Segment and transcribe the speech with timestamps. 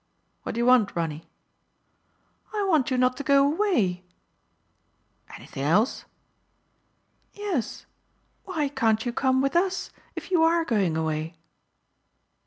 [0.41, 1.25] What do you want, Ronny?""
[2.55, 4.03] I want you not to go away!'
[5.37, 6.05] Anything else?
[6.55, 6.93] '*"
[7.33, 7.85] Yes.
[8.45, 11.35] Why can't you come with us, if you are going away